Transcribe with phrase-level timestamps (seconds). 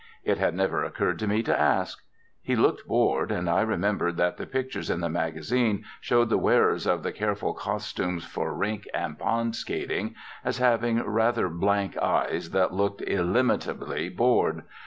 [0.23, 2.03] It had never occurred to me to ask.
[2.41, 6.87] He looked bored, and I remembered that the pictures in the magazine showed the wearers
[6.87, 12.73] of the careful costumes for rink and pond skating as having rather blank eyes that
[12.73, 14.63] looked illimitably bored.